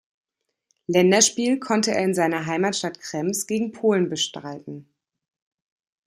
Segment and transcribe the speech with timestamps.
[0.87, 4.89] Länderspiel konnte er in seiner Heimatstadt Krems gegen Polen bestreiten.